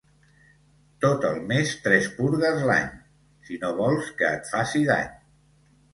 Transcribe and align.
Tot 1.05 1.27
el 1.27 1.35
més 1.51 1.73
tres 1.83 2.09
purgues 2.15 2.65
l'any, 2.71 2.89
si 3.51 3.61
no 3.65 3.73
vols 3.81 4.11
que 4.23 4.31
et 4.39 4.53
faci 4.55 4.83
dany. 4.93 5.13